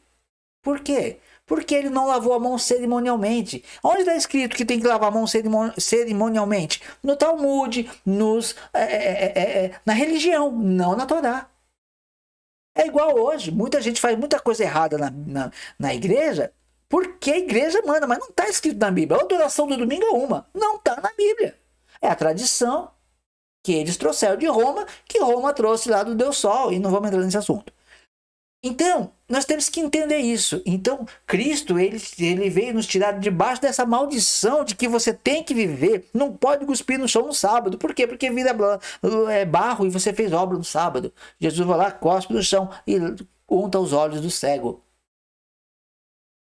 Por 0.61 0.81
quê? 0.81 1.19
Porque 1.47 1.77
ele 1.77 1.91
não 1.91 2.09
lavou 2.09 2.35
a 2.35 2.41
mão 2.41 2.59
cerimonialmente. 2.59 3.65
Onde 3.85 4.01
está 4.01 4.17
escrito 4.17 4.57
que 4.57 4.65
tem 4.65 4.81
que 4.81 4.87
lavar 4.89 5.11
a 5.11 5.15
mão 5.15 5.27
cerimonialmente? 5.79 6.83
No 7.05 7.15
Talmud, 7.15 7.89
nos, 8.05 8.57
é, 8.75 8.83
é, 8.83 9.33
é, 9.39 9.71
na 9.87 9.93
religião, 9.93 10.51
não 10.51 10.97
na 10.97 11.07
Torá. 11.07 11.47
É 12.75 12.87
igual 12.87 13.19
hoje. 13.19 13.51
Muita 13.51 13.81
gente 13.81 14.01
faz 14.01 14.19
muita 14.19 14.39
coisa 14.41 14.63
errada 14.63 14.97
na, 14.99 15.11
na, 15.11 15.53
na 15.79 15.95
igreja 15.95 16.53
porque 16.91 17.31
a 17.31 17.39
igreja 17.39 17.81
manda, 17.87 18.05
mas 18.05 18.19
não 18.19 18.29
está 18.29 18.49
escrito 18.49 18.81
na 18.81 18.91
Bíblia. 18.91 19.21
A 19.21 19.23
adoração 19.23 19.69
do 19.69 19.77
domingo 19.77 20.05
é 20.05 20.11
uma. 20.11 20.49
Não 20.53 20.75
está 20.75 21.01
na 21.01 21.13
Bíblia. 21.17 21.57
É 22.03 22.09
a 22.09 22.17
tradição 22.17 22.91
que 23.63 23.73
eles 23.73 23.97
trouxeram 23.97 24.37
de 24.37 24.47
Roma, 24.47 24.85
que 25.07 25.21
Roma 25.21 25.53
trouxe 25.53 25.89
lá 25.89 26.03
do 26.03 26.17
Deus 26.17 26.39
Sol. 26.39 26.73
E 26.73 26.81
não 26.81 26.91
vamos 26.91 27.09
entrar 27.09 27.23
nesse 27.23 27.39
assunto. 27.39 27.73
Então, 28.63 29.13
nós 29.27 29.47
temos 29.47 29.71
que 29.71 29.81
entender 29.81 30.19
isso. 30.19 30.63
Então, 30.67 31.07
Cristo, 31.27 31.79
ele, 31.79 31.99
ele 32.19 32.51
veio 32.51 32.75
nos 32.75 32.87
tirar 32.87 33.13
debaixo 33.19 33.63
dessa 33.63 33.87
maldição 33.87 34.65
de 34.65 34.75
que 34.75 34.87
você 34.87 35.15
tem 35.15 35.43
que 35.43 35.55
viver, 35.55 36.11
não 36.13 36.37
pode 36.37 36.67
cuspir 36.67 36.99
no 36.99 37.09
chão 37.09 37.27
no 37.27 37.33
sábado. 37.33 37.79
Por 37.79 37.95
quê? 37.95 38.07
Porque 38.07 38.31
vida 38.31 38.55
é 39.31 39.45
barro 39.47 39.87
e 39.87 39.91
você 39.91 40.13
fez 40.13 40.33
obra 40.33 40.59
no 40.59 40.65
sábado. 40.65 41.13
Jesus 41.39 41.67
vai 41.67 41.79
lá, 41.79 41.91
cospe 41.91 42.35
no 42.35 42.43
chão 42.43 42.71
e 42.87 42.99
unta 43.49 43.79
os 43.79 43.95
olhos 43.95 44.21
do 44.21 44.31
cego. 44.31 44.85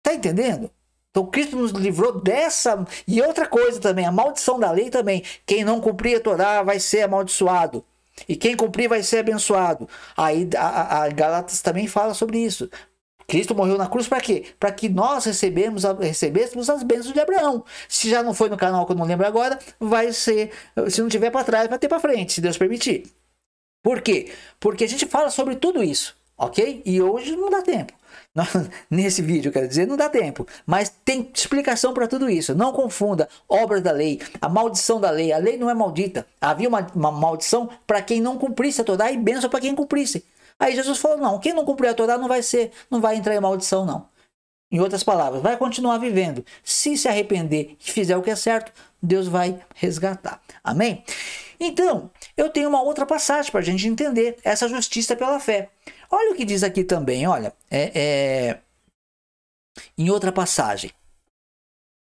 Tá 0.03 0.13
entendendo? 0.13 0.71
Então 1.11 1.25
Cristo 1.27 1.57
nos 1.57 1.71
livrou 1.71 2.21
dessa. 2.21 2.85
E 3.09 3.23
outra 3.23 3.47
coisa 3.47 3.81
também, 3.81 4.05
a 4.05 4.13
maldição 4.13 4.59
da 4.61 4.71
lei 4.71 4.91
também. 4.91 5.23
Quem 5.47 5.65
não 5.65 5.81
cumprir 5.81 6.17
a 6.17 6.21
Torá 6.21 6.63
vai 6.63 6.79
ser 6.79 7.03
amaldiçoado. 7.03 7.83
E 8.29 8.37
quem 8.37 8.57
cumprir 8.57 8.89
vai 8.89 9.03
ser 9.03 9.19
abençoado. 9.19 9.89
Aí 10.17 10.49
a, 10.57 11.05
a 11.05 11.09
Galatas 11.09 11.61
também 11.61 11.87
fala 11.87 12.15
sobre 12.15 12.39
isso. 12.39 12.71
Cristo 13.27 13.55
morreu 13.55 13.79
na 13.79 13.89
cruz 13.89 14.07
para 14.07 14.21
quê? 14.21 14.45
Para 14.61 14.71
que 14.71 14.89
nós 14.89 15.25
recebemos, 15.25 15.85
recebêssemos 16.01 16.69
as 16.69 16.83
bênçãos 16.83 17.15
de 17.15 17.21
Abraão. 17.21 17.65
Se 17.89 18.09
já 18.09 18.23
não 18.23 18.35
foi 18.35 18.49
no 18.49 18.57
canal 18.57 18.85
que 18.87 18.93
eu 18.93 18.97
não 18.97 19.07
lembro 19.07 19.27
agora, 19.27 19.59
vai 19.81 20.13
ser. 20.13 20.53
Se 20.91 21.01
não 21.01 21.09
tiver 21.09 21.31
para 21.31 21.45
trás, 21.45 21.69
vai 21.69 21.79
ter 21.79 21.89
para 21.89 22.01
frente, 22.01 22.35
se 22.35 22.41
Deus 22.41 22.59
permitir. 22.59 23.05
Por 23.83 24.01
quê? 24.01 24.33
Porque 24.61 24.85
a 24.85 24.89
gente 24.89 25.07
fala 25.07 25.31
sobre 25.31 25.57
tudo 25.57 25.83
isso, 25.83 26.17
ok? 26.37 26.83
E 26.85 27.03
hoje 27.03 27.37
não 27.37 27.51
dá 27.51 27.63
tempo. 27.63 27.93
Nesse 28.91 29.23
vídeo, 29.23 29.53
quero 29.53 29.69
dizer, 29.69 29.87
não 29.87 29.97
dá 29.97 30.09
tempo. 30.09 30.47
Mas 30.67 30.93
tem 31.05 31.31
explicação 31.33 31.95
para 31.95 32.09
tudo 32.09 32.29
isso. 32.29 32.55
Não 32.55 32.73
confunda 32.73 33.29
obras 33.49 33.83
da 33.83 33.93
lei, 33.93 34.21
a 34.41 34.49
maldição 34.49 35.01
da 35.01 35.11
lei. 35.11 35.33
A 35.33 35.39
lei 35.39 35.57
não 35.57 35.71
é 35.71 35.75
maldita. 35.75 36.27
Havia 36.41 36.69
uma, 36.69 36.87
uma 36.95 37.13
maldição 37.13 37.69
para 37.87 38.03
quem 38.03 38.21
não 38.21 38.37
cumprisse 38.37 38.81
a 38.81 38.85
Torá 38.85 39.11
e 39.13 39.17
bênção 39.17 39.49
para 39.49 39.61
quem 39.61 39.75
cumprisse. 39.75 40.25
Aí 40.59 40.75
Jesus 40.75 40.99
falou: 40.99 41.19
não, 41.19 41.39
quem 41.39 41.53
não 41.53 41.65
cumprir 41.65 41.89
a 41.89 41.95
Torá 41.95 42.19
não 42.19 42.29
vai 42.29 42.43
ser, 42.43 42.73
não 42.91 43.01
vai 43.01 43.17
entrar 43.17 43.35
em 43.35 43.41
maldição, 43.41 43.85
não. 43.85 44.09
Em 44.71 44.81
outras 44.81 45.05
palavras, 45.05 45.41
vai 45.41 45.57
continuar 45.57 45.99
vivendo. 45.99 46.45
Se 46.65 46.97
se 46.97 47.07
arrepender 47.07 47.77
e 47.79 47.93
fizer 47.93 48.17
o 48.17 48.23
que 48.23 48.31
é 48.31 48.37
certo, 48.37 48.73
Deus 49.01 49.29
vai 49.29 49.61
resgatar. 49.77 50.41
Amém? 50.65 51.05
Então, 51.67 52.11
eu 52.37 52.51
tenho 52.51 52.69
uma 52.69 52.83
outra 52.83 53.07
passagem 53.07 53.51
para 53.51 53.61
a 53.61 53.65
gente 53.65 53.89
entender 53.89 54.37
essa 54.45 54.69
justiça 54.69 55.17
pela 55.17 55.41
fé. 55.41 55.71
Olha 56.11 56.33
o 56.33 56.37
que 56.37 56.45
diz 56.45 56.63
aqui 56.63 56.85
também, 56.85 57.27
olha, 57.27 57.55
é, 57.71 57.91
é 57.95 58.61
em 59.97 60.11
outra 60.11 60.31
passagem. 60.31 60.91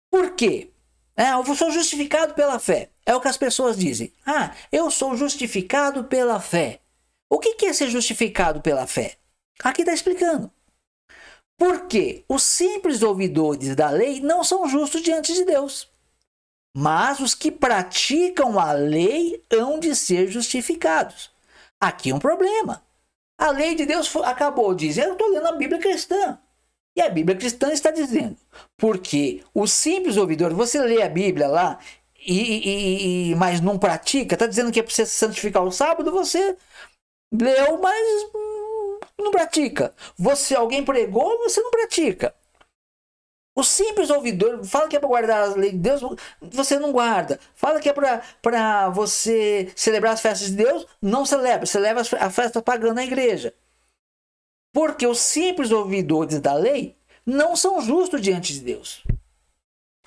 Por 0.09 0.31
quê? 0.35 0.71
É, 1.15 1.31
eu 1.31 1.55
sou 1.55 1.69
justificado 1.69 2.33
pela 2.33 2.57
fé. 2.59 2.89
É 3.05 3.15
o 3.15 3.21
que 3.21 3.27
as 3.27 3.37
pessoas 3.37 3.77
dizem. 3.77 4.11
Ah, 4.25 4.55
eu 4.71 4.89
sou 4.89 5.15
justificado 5.15 6.05
pela 6.05 6.39
fé. 6.39 6.79
O 7.29 7.39
que 7.39 7.65
é 7.65 7.73
ser 7.73 7.89
justificado 7.89 8.61
pela 8.61 8.87
fé? 8.87 9.17
Aqui 9.63 9.83
está 9.83 9.93
explicando. 9.93 10.51
Porque 11.57 12.25
os 12.27 12.41
simples 12.41 13.03
ouvidores 13.03 13.75
da 13.75 13.89
lei 13.91 14.19
não 14.19 14.43
são 14.43 14.67
justos 14.67 15.01
diante 15.03 15.33
de 15.33 15.45
Deus. 15.45 15.87
Mas 16.75 17.19
os 17.19 17.35
que 17.35 17.51
praticam 17.51 18.59
a 18.59 18.71
lei 18.71 19.43
hão 19.51 19.79
de 19.79 19.95
ser 19.95 20.27
justificados. 20.27 21.31
Aqui 21.79 22.11
é 22.11 22.15
um 22.15 22.19
problema. 22.19 22.83
A 23.37 23.49
lei 23.49 23.75
de 23.75 23.85
Deus 23.85 24.15
acabou 24.17 24.73
dizendo, 24.73 25.09
eu 25.09 25.13
estou 25.13 25.29
lendo 25.29 25.47
a 25.47 25.53
Bíblia 25.53 25.79
cristã. 25.79 26.39
E 26.95 27.01
a 27.01 27.09
Bíblia 27.09 27.37
cristã 27.37 27.71
está 27.71 27.89
dizendo, 27.89 28.37
porque 28.77 29.43
o 29.53 29.65
simples 29.65 30.17
ouvidor, 30.17 30.53
você 30.53 30.81
lê 30.81 31.01
a 31.01 31.09
Bíblia 31.09 31.47
lá, 31.47 31.79
e, 32.19 33.29
e, 33.29 33.31
e 33.31 33.35
mas 33.35 33.61
não 33.61 33.79
pratica, 33.79 34.35
está 34.35 34.45
dizendo 34.45 34.71
que 34.71 34.79
é 34.79 34.83
você 34.83 35.05
santificar 35.05 35.63
o 35.63 35.71
sábado, 35.71 36.11
você 36.11 36.55
leu, 37.31 37.79
mas 37.81 38.31
não 39.17 39.31
pratica. 39.31 39.93
Você, 40.17 40.55
alguém 40.55 40.83
pregou, 40.83 41.37
você 41.39 41.61
não 41.61 41.71
pratica. 41.71 42.35
O 43.55 43.63
simples 43.63 44.09
ouvidor 44.09 44.63
fala 44.63 44.87
que 44.87 44.95
é 44.95 44.99
para 44.99 45.09
guardar 45.09 45.43
as 45.43 45.55
leis 45.55 45.73
de 45.73 45.79
Deus, 45.79 46.01
você 46.39 46.79
não 46.79 46.91
guarda. 46.91 47.39
Fala 47.53 47.81
que 47.81 47.89
é 47.89 47.93
para 47.93 48.89
você 48.89 49.71
celebrar 49.75 50.13
as 50.13 50.21
festas 50.21 50.49
de 50.49 50.55
Deus, 50.55 50.87
não 51.01 51.25
celebra. 51.25 51.65
Celebra 51.65 52.03
a 52.19 52.29
festa 52.29 52.61
pagã 52.61 52.93
na 52.93 53.03
igreja. 53.03 53.53
Porque 54.73 55.05
os 55.05 55.19
simples 55.19 55.71
ouvidores 55.71 56.39
da 56.39 56.53
lei 56.53 56.97
não 57.25 57.55
são 57.55 57.81
justos 57.81 58.21
diante 58.21 58.53
de 58.53 58.61
Deus. 58.61 59.03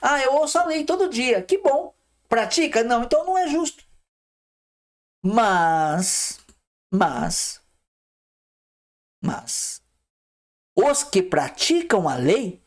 Ah, 0.00 0.22
eu 0.22 0.34
ouço 0.34 0.58
a 0.58 0.64
lei 0.64 0.84
todo 0.84 1.10
dia. 1.10 1.42
Que 1.42 1.58
bom. 1.58 1.94
Pratica? 2.28 2.82
Não, 2.82 3.04
então 3.04 3.24
não 3.26 3.36
é 3.36 3.46
justo. 3.46 3.84
Mas 5.22 6.44
mas, 6.96 7.60
mas, 9.20 9.82
os 10.76 11.02
que 11.02 11.20
praticam 11.20 12.08
a 12.08 12.14
lei 12.14 12.62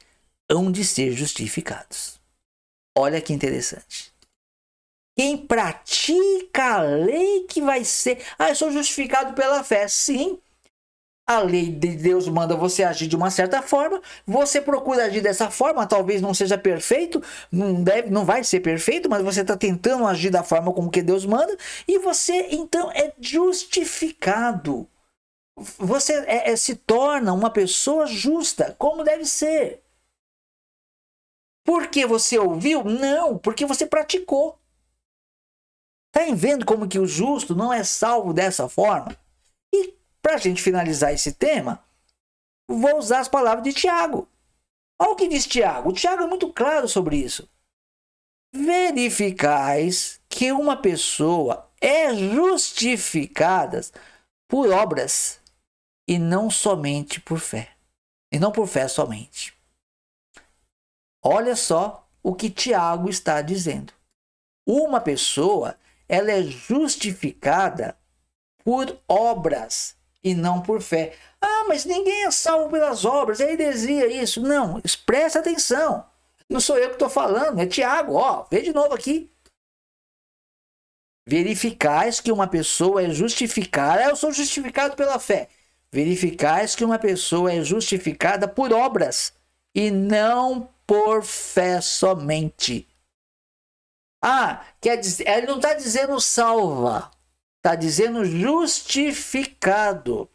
hão 0.50 0.72
de 0.72 0.84
ser 0.84 1.12
justificados. 1.12 2.20
Olha 2.98 3.22
que 3.22 3.34
interessante. 3.34 4.14
Quem 5.18 5.38
pratica 5.38 6.76
a 6.76 6.82
lei 6.82 7.46
que 7.46 7.62
vai 7.62 7.84
ser. 7.84 8.24
Ah, 8.38 8.50
eu 8.50 8.56
sou 8.56 8.72
justificado 8.72 9.34
pela 9.34 9.64
fé. 9.64 9.88
Sim, 9.88 10.40
a 11.28 11.40
lei 11.40 11.70
de 11.70 11.90
Deus 11.90 12.30
manda 12.30 12.56
você 12.56 12.84
agir 12.84 13.06
de 13.08 13.16
uma 13.16 13.30
certa 13.30 13.62
forma, 13.62 14.02
você 14.26 14.62
procura 14.62 15.04
agir 15.04 15.20
dessa 15.20 15.52
forma, 15.52 15.86
talvez 15.86 16.22
não 16.22 16.34
seja 16.34 16.58
perfeito, 16.58 17.22
não 17.52 17.84
deve, 17.84 18.10
não 18.10 18.24
vai 18.24 18.46
ser 18.46 18.62
perfeito, 18.62 19.10
mas 19.10 19.22
você 19.22 19.42
está 19.42 19.58
tentando 19.58 20.08
agir 20.08 20.30
da 20.30 20.42
forma 20.42 20.72
como 20.72 20.90
que 20.90 21.02
Deus 21.02 21.26
manda, 21.26 21.56
e 21.86 22.00
você 22.00 22.48
então 22.52 22.90
é 22.94 23.14
justificado. 23.20 24.88
Você 25.78 26.14
é, 26.28 26.52
é, 26.52 26.56
se 26.56 26.76
torna 26.76 27.34
uma 27.34 27.50
pessoa 27.50 28.06
justa, 28.06 28.74
como 28.80 29.04
deve 29.04 29.26
ser. 29.26 29.82
Porque 31.68 32.06
você 32.06 32.40
ouviu? 32.40 32.82
Não, 32.86 33.38
porque 33.38 33.66
você 33.66 33.86
praticou. 33.86 34.58
Está 36.16 36.34
vendo 36.34 36.66
como 36.66 36.88
que 36.88 36.98
o 36.98 37.06
justo 37.06 37.54
não 37.54 37.74
é 37.74 37.84
salvo 37.84 38.34
dessa 38.34 38.70
forma? 38.70 39.14
Para 40.22 40.36
a 40.36 40.38
gente 40.38 40.62
finalizar 40.62 41.14
esse 41.14 41.34
tema, 41.34 41.84
vou 42.70 42.98
usar 42.98 43.20
as 43.20 43.28
palavras 43.28 43.66
de 43.66 43.74
Tiago. 43.74 44.30
Olha 44.98 45.12
o 45.12 45.16
que 45.18 45.28
diz 45.28 45.46
Tiago. 45.46 45.90
O 45.90 45.94
Tiago 45.94 46.24
é 46.24 46.28
muito 46.28 46.54
claro 46.54 46.88
sobre 46.88 47.18
isso. 47.18 47.50
Verificais 48.56 50.22
que 50.30 50.54
uma 50.54 50.82
pessoa 50.82 51.70
é 51.82 52.16
justificada 52.16 53.82
por 54.48 54.70
obras 54.70 55.42
e 56.08 56.18
não 56.18 56.50
somente 56.50 57.20
por 57.20 57.40
fé. 57.40 57.76
E 58.32 58.40
não 58.40 58.54
por 58.54 58.68
fé 58.68 58.88
somente. 58.88 59.57
Olha 61.30 61.58
só 61.58 62.08
o 62.24 62.34
que 62.34 62.50
Tiago 62.50 63.10
está 63.10 63.42
dizendo. 63.42 63.92
Uma 64.66 65.02
pessoa, 65.02 65.76
ela 66.08 66.32
é 66.32 66.42
justificada 66.42 67.98
por 68.64 68.98
obras 69.10 69.98
e 70.24 70.34
não 70.34 70.62
por 70.62 70.82
fé. 70.82 71.18
Ah, 71.42 71.66
mas 71.68 71.84
ninguém 71.84 72.24
é 72.24 72.32
salvo 72.32 72.70
pelas 72.70 73.04
obras, 73.04 73.42
é 73.42 73.52
heresia 73.52 74.08
isso. 74.08 74.42
Não, 74.42 74.82
presta 75.06 75.40
atenção. 75.40 76.06
Não 76.50 76.62
sou 76.62 76.78
eu 76.78 76.88
que 76.88 76.96
estou 76.96 77.10
falando, 77.10 77.60
é 77.60 77.66
Tiago, 77.66 78.14
ó, 78.14 78.46
vê 78.50 78.62
de 78.62 78.72
novo 78.72 78.94
aqui. 78.94 79.30
Verificais 81.28 82.22
que 82.22 82.32
uma 82.32 82.48
pessoa 82.48 83.04
é 83.04 83.10
justificada, 83.10 84.02
eu 84.02 84.16
sou 84.16 84.32
justificado 84.32 84.96
pela 84.96 85.20
fé. 85.20 85.50
Verificais 85.92 86.74
que 86.74 86.86
uma 86.86 86.98
pessoa 86.98 87.52
é 87.52 87.62
justificada 87.62 88.48
por 88.48 88.72
obras 88.72 89.34
e 89.76 89.92
não 89.92 90.70
por 90.88 91.24
fé 91.24 91.82
somente. 91.82 92.88
Ah, 94.24 94.66
quer 94.82 94.98
dizer, 94.98 95.28
ele 95.28 95.46
não 95.46 95.58
está 95.58 95.74
dizendo 95.74 96.20
salva. 96.20 97.12
Está 97.58 97.76
dizendo 97.76 98.24
justificado. 98.24 100.30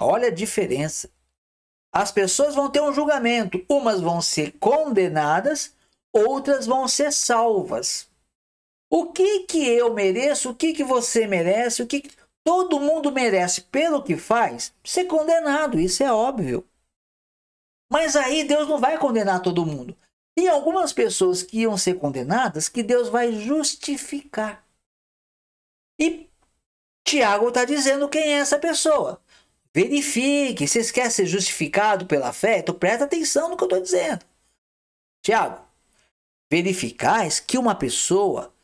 Olha 0.00 0.28
a 0.28 0.34
diferença. 0.34 1.10
As 1.92 2.10
pessoas 2.10 2.54
vão 2.54 2.70
ter 2.70 2.80
um 2.80 2.94
julgamento. 2.94 3.62
Umas 3.68 4.00
vão 4.00 4.22
ser 4.22 4.52
condenadas, 4.58 5.74
outras 6.12 6.66
vão 6.66 6.88
ser 6.88 7.12
salvas. 7.12 8.08
O 8.90 9.12
que 9.12 9.40
que 9.40 9.68
eu 9.68 9.92
mereço? 9.92 10.50
O 10.50 10.54
que 10.54 10.72
que 10.72 10.82
você 10.82 11.26
merece? 11.26 11.82
O 11.82 11.86
que, 11.86 12.00
que... 12.00 12.16
todo 12.42 12.80
mundo 12.80 13.12
merece 13.12 13.60
pelo 13.62 14.02
que 14.02 14.16
faz? 14.16 14.72
Ser 14.82 15.04
condenado, 15.04 15.78
isso 15.78 16.02
é 16.02 16.10
óbvio. 16.10 16.66
Mas 17.90 18.16
aí 18.16 18.44
Deus 18.44 18.68
não 18.68 18.78
vai 18.78 18.98
condenar 18.98 19.40
todo 19.40 19.64
mundo. 19.64 19.96
Tem 20.36 20.48
algumas 20.48 20.92
pessoas 20.92 21.42
que 21.42 21.60
iam 21.60 21.76
ser 21.76 21.98
condenadas 21.98 22.68
que 22.68 22.82
Deus 22.82 23.08
vai 23.08 23.32
justificar. 23.32 24.64
E 25.98 26.28
Tiago 27.04 27.48
está 27.48 27.64
dizendo 27.64 28.08
quem 28.08 28.34
é 28.34 28.38
essa 28.38 28.58
pessoa. 28.58 29.20
Verifique. 29.74 30.68
Se 30.68 30.92
quer 30.92 31.10
ser 31.10 31.26
justificado 31.26 32.06
pela 32.06 32.32
fé, 32.32 32.58
então 32.58 32.74
presta 32.74 33.04
atenção 33.04 33.48
no 33.48 33.56
que 33.56 33.64
eu 33.64 33.68
estou 33.68 33.80
dizendo. 33.80 34.24
Tiago, 35.24 35.64
verificais 36.50 37.40
que 37.40 37.58
uma 37.58 37.74
pessoa 37.74 38.54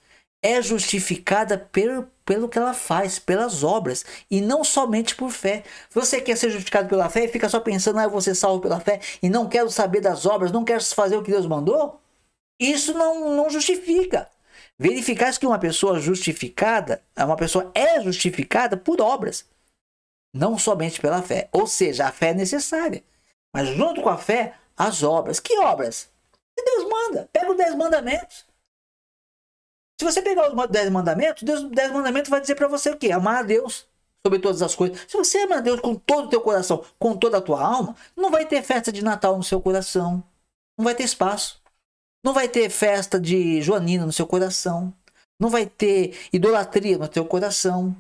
é 0.43 0.61
justificada 0.61 1.59
pelo, 1.59 2.11
pelo 2.25 2.49
que 2.49 2.59
ela 2.59 2.75
faz, 2.75 3.19
pelas 3.19 3.63
obras, 3.63 4.05
e 4.31 4.41
não 4.41 4.65
somente 4.65 5.15
por 5.15 5.31
fé. 5.31 5.63
Você 5.91 6.21
quer 6.21 6.37
ser 6.37 6.51
justificado 6.51 6.89
pela 6.89 7.09
fé 7.09 7.25
e 7.25 7.29
fica 7.29 7.49
só 7.49 7.61
pensando, 7.61 7.99
ah, 7.99 8.05
eu 8.05 8.11
vou 8.11 8.21
ser 8.21 8.35
salvo 8.35 8.63
pela 8.63 8.81
fé 8.81 9.01
e 9.23 9.29
não 9.29 9.49
quero 9.49 9.71
saber 9.71 10.01
das 10.01 10.27
obras, 10.27 10.53
não 10.53 10.65
quero 10.65 10.83
fazer 10.85 11.17
o 11.17 11.23
que 11.23 11.31
Deus 11.31 11.47
mandou? 11.47 12.01
Isso 12.59 12.95
não, 12.95 13.35
não 13.35 13.51
justifica. 13.51 14.29
Verificar 14.79 15.37
que 15.39 15.47
uma 15.47 15.59
pessoa 15.59 16.01
justificada, 16.01 17.03
uma 17.17 17.37
pessoa 17.37 17.71
é 17.75 18.01
justificada 18.01 18.77
por 18.77 19.01
obras, 19.01 19.47
não 20.35 20.59
somente 20.59 21.01
pela 21.01 21.23
fé. 21.23 21.49
Ou 21.53 21.67
seja, 21.67 22.07
a 22.07 22.13
fé 22.13 22.31
é 22.31 22.35
necessária. 22.35 23.03
Mas 23.53 23.69
junto 23.69 24.03
com 24.03 24.09
a 24.09 24.19
fé, 24.19 24.55
as 24.77 25.03
obras. 25.03 25.39
Que 25.39 25.57
obras? 25.61 26.09
Que 26.57 26.65
Deus 26.65 26.91
manda. 26.91 27.29
Pega 27.33 27.51
os 27.51 27.57
dez 27.57 27.75
mandamentos. 27.75 28.45
Se 29.99 30.05
você 30.05 30.21
pegar 30.23 30.53
os 30.53 30.71
dez 30.71 30.91
mandamentos, 30.91 31.43
Deus, 31.43 31.63
dez 31.71 31.93
mandamentos 31.93 32.31
vai 32.31 32.41
dizer 32.41 32.55
para 32.55 32.69
você 32.69 32.91
o 32.91 32.97
quê? 32.97 33.13
Amar 33.13 33.39
a 33.39 33.43
Deus 33.43 33.87
sobre 34.27 34.39
todas 34.39 34.63
as 34.63 34.75
coisas. 34.75 35.05
Se 35.09 35.17
você 35.17 35.43
ama 35.43 35.57
a 35.57 35.61
Deus 35.61 35.81
com 35.81 35.95
todo 35.95 36.27
o 36.27 36.31
teu 36.31 36.41
coração, 36.41 36.85
com 36.99 37.17
toda 37.17 37.39
a 37.39 37.41
tua 37.41 37.63
alma, 37.63 37.95
não 38.17 38.31
vai 38.31 38.47
ter 38.47 38.63
festa 38.63 38.91
de 38.91 39.05
Natal 39.05 39.37
no 39.37 39.43
seu 39.43 39.61
coração. 39.61 40.23
Não 40.77 40.85
vai 40.85 40.95
ter 40.95 41.05
espaço. 41.05 41.63
Não 42.25 42.33
vai 42.33 42.49
ter 42.49 42.71
festa 42.71 43.21
de 43.21 43.61
Joanina 43.61 44.07
no 44.07 44.13
seu 44.13 44.27
coração. 44.27 44.93
Não 45.39 45.51
vai 45.51 45.67
ter 45.67 46.19
idolatria 46.33 46.99
no 46.99 47.07
teu 47.07 47.25
coração. 47.25 47.95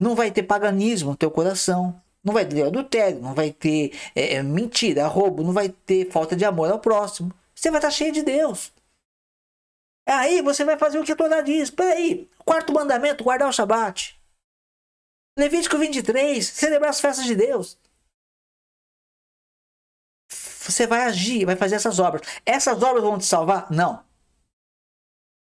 Não 0.00 0.14
vai 0.14 0.30
ter 0.30 0.42
paganismo 0.42 1.10
no 1.10 1.16
teu 1.16 1.30
coração. 1.30 2.02
Não 2.24 2.32
vai 2.34 2.46
ter 2.46 2.62
adultério, 2.62 3.20
não 3.20 3.34
vai 3.34 3.50
ter 3.50 3.92
é, 4.14 4.34
é 4.34 4.42
mentira, 4.42 5.08
roubo, 5.08 5.42
não 5.42 5.52
vai 5.52 5.68
ter 5.68 6.08
falta 6.10 6.36
de 6.36 6.44
amor 6.44 6.70
ao 6.70 6.78
próximo. 6.78 7.32
Você 7.54 7.70
vai 7.70 7.78
estar 7.78 7.90
cheio 7.90 8.12
de 8.12 8.22
Deus. 8.22 8.72
Aí 10.06 10.42
você 10.42 10.64
vai 10.64 10.78
fazer 10.78 10.98
o 10.98 11.04
que 11.04 11.12
a 11.12 11.16
Torá 11.16 11.40
diz. 11.40 11.70
Peraí, 11.70 12.28
quarto 12.44 12.72
mandamento, 12.72 13.24
guardar 13.24 13.48
o 13.48 13.52
Shabat. 13.52 14.20
Levítico 15.38 15.78
23, 15.78 16.46
celebrar 16.46 16.90
as 16.90 17.00
festas 17.00 17.24
de 17.24 17.34
Deus. 17.34 17.78
Você 20.30 20.86
vai 20.86 21.04
agir, 21.04 21.44
vai 21.44 21.56
fazer 21.56 21.76
essas 21.76 21.98
obras. 21.98 22.22
Essas 22.44 22.82
obras 22.82 23.02
vão 23.02 23.18
te 23.18 23.24
salvar? 23.24 23.70
Não. 23.70 24.04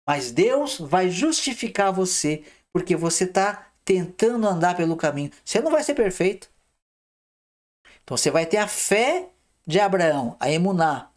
Mas 0.06 0.30
Deus 0.30 0.78
vai 0.78 1.10
justificar 1.10 1.92
você 1.92 2.44
porque 2.72 2.96
você 2.96 3.24
está 3.24 3.72
tentando 3.84 4.46
andar 4.46 4.76
pelo 4.76 4.96
caminho. 4.96 5.30
Você 5.44 5.60
não 5.60 5.70
vai 5.70 5.82
ser 5.82 5.94
perfeito. 5.94 6.50
Então 8.02 8.16
você 8.16 8.30
vai 8.30 8.46
ter 8.46 8.58
a 8.58 8.68
fé 8.68 9.30
de 9.66 9.80
Abraão, 9.80 10.36
a 10.40 10.50
emuná. 10.50 11.10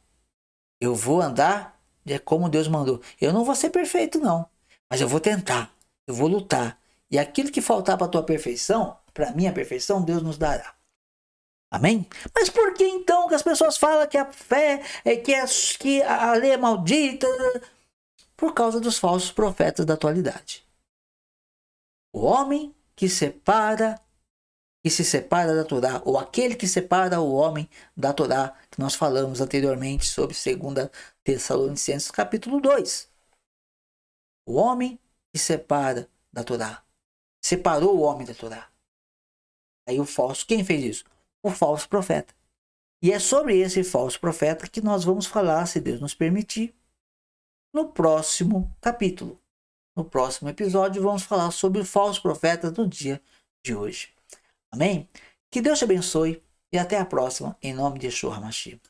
Eu 0.79 0.95
vou 0.95 1.21
andar 1.21 1.74
de 2.05 2.19
como 2.19 2.47
Deus 2.47 2.67
mandou. 2.67 3.01
Eu 3.19 3.33
não 3.33 3.43
vou 3.43 3.55
ser 3.55 3.71
perfeito, 3.71 4.19
não. 4.19 4.47
Mas 4.89 5.01
eu 5.01 5.07
vou 5.07 5.19
tentar. 5.19 5.73
Eu 6.07 6.13
vou 6.13 6.27
lutar. 6.27 6.79
E 7.09 7.17
aquilo 7.17 7.51
que 7.51 7.61
faltar 7.61 7.97
para 7.97 8.05
a 8.05 8.09
tua 8.09 8.23
perfeição, 8.23 8.97
para 9.13 9.31
minha 9.31 9.51
perfeição, 9.51 10.03
Deus 10.03 10.21
nos 10.21 10.37
dará. 10.37 10.75
Amém? 11.71 12.07
Mas 12.33 12.49
por 12.49 12.73
que 12.73 12.85
então 12.85 13.27
que 13.27 13.35
as 13.35 13.43
pessoas 13.43 13.75
falam 13.75 14.07
que 14.07 14.17
a 14.17 14.31
fé 14.31 14.81
é 15.03 15.15
que, 15.15 15.33
é, 15.33 15.45
que 15.79 16.01
a 16.03 16.33
lei 16.33 16.51
é 16.51 16.57
maldita? 16.57 17.27
Por 18.37 18.53
causa 18.53 18.79
dos 18.79 18.97
falsos 18.97 19.31
profetas 19.31 19.85
da 19.85 19.95
atualidade. 19.95 20.63
O 22.13 22.23
homem 22.23 22.73
que 22.95 23.09
separa 23.09 23.99
que 24.85 24.91
se 24.91 25.03
separa 25.03 25.55
da 25.55 25.65
Torá, 25.65 25.99
ou 26.05 26.15
aquele 26.15 26.53
que 26.55 26.67
separa 26.67 27.19
o 27.19 27.33
homem 27.33 27.67
da 27.97 28.13
Torá, 28.13 28.55
que 28.69 28.79
nós 28.79 28.93
falamos 28.93 29.41
anteriormente 29.41 30.05
sobre 30.05 30.35
2 30.35 30.91
Tessalonicenses 31.23 32.11
capítulo 32.11 32.61
2. 32.61 33.09
O 34.47 34.53
homem 34.53 34.99
que 35.33 35.39
separa 35.39 36.07
da 36.31 36.43
Torá. 36.43 36.83
Separou 37.43 37.97
o 37.97 38.01
homem 38.01 38.27
da 38.27 38.35
Torá. 38.35 38.69
Aí 39.89 39.99
o 39.99 40.05
falso, 40.05 40.45
quem 40.45 40.63
fez 40.63 40.83
isso? 40.83 41.05
O 41.41 41.49
falso 41.49 41.89
profeta. 41.89 42.35
E 43.01 43.11
é 43.11 43.17
sobre 43.17 43.57
esse 43.57 43.83
falso 43.83 44.19
profeta 44.19 44.69
que 44.69 44.81
nós 44.81 45.03
vamos 45.03 45.25
falar, 45.25 45.65
se 45.65 45.79
Deus 45.79 45.99
nos 45.99 46.13
permitir, 46.13 46.75
no 47.73 47.89
próximo 47.89 48.71
capítulo. 48.79 49.41
No 49.97 50.05
próximo 50.05 50.47
episódio, 50.47 51.01
vamos 51.01 51.23
falar 51.23 51.49
sobre 51.49 51.81
o 51.81 51.85
falso 51.85 52.21
profeta 52.21 52.69
do 52.69 52.87
dia 52.87 53.19
de 53.65 53.73
hoje. 53.73 54.14
Amém? 54.75 55.07
Que 55.49 55.61
Deus 55.61 55.79
te 55.79 55.85
abençoe 55.85 56.43
e 56.69 56.77
até 56.77 56.99
a 56.99 57.05
próxima, 57.05 57.57
em 57.63 57.73
nome 57.73 57.97
de 57.97 58.07
Yeshua 58.07 58.35
HaMashiach. 58.35 58.81